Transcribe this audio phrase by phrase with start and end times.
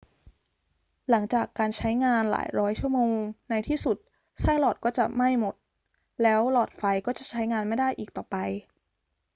[1.09, 3.11] หลังจากการใช้งานหลายร้อยชั่วโมง
[3.49, 3.97] ในที่สุด
[4.41, 5.55] ไส้หลอดก็จะไหม้จนหมด
[6.23, 8.35] แล้วหลอดไฟก็จะใช้งานไม่ได้อีกต่อไป